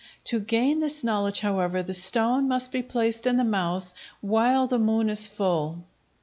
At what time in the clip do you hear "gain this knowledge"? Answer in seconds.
0.39-1.41